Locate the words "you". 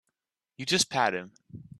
0.57-0.65